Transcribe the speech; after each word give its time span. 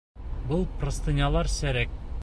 Был 0.47 0.65
простынялар 0.83 1.47
серек! 1.61 1.89